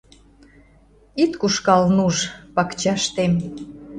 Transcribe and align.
Ит 1.23 1.31
кушкал, 1.41 1.83
нуж, 1.97 2.15
пакчаштем— 2.55 3.33